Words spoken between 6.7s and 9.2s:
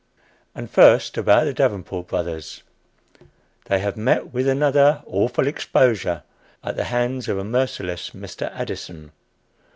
the hands of a merciless Mr. Addison.